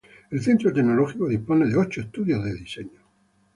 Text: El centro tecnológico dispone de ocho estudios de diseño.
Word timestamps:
El 0.31 0.41
centro 0.41 0.73
tecnológico 0.73 1.27
dispone 1.29 1.67
de 1.67 1.75
ocho 1.77 2.01
estudios 2.01 2.43
de 2.43 2.53
diseño. 2.55 3.01